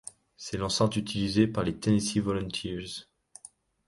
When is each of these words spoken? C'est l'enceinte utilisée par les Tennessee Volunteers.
C'est 0.35 0.57
l'enceinte 0.57 0.95
utilisée 0.95 1.45
par 1.45 1.63
les 1.63 1.77
Tennessee 1.79 2.17
Volunteers. 2.17 3.05